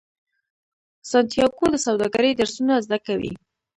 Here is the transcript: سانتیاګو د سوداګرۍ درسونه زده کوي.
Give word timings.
سانتیاګو 1.09 1.65
د 1.73 1.77
سوداګرۍ 1.85 2.31
درسونه 2.39 2.73
زده 2.85 2.97
کوي. 3.05 3.33